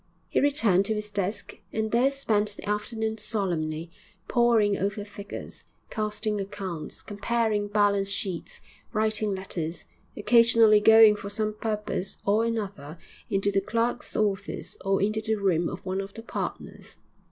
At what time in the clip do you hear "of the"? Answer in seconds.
16.01-16.23